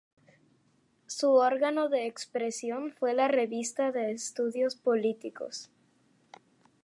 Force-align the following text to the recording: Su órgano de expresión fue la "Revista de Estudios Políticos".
Su 1.05 1.33
órgano 1.33 1.87
de 1.87 2.07
expresión 2.07 2.91
fue 2.91 3.13
la 3.13 3.27
"Revista 3.27 3.91
de 3.91 4.11
Estudios 4.13 4.75
Políticos". 4.75 5.69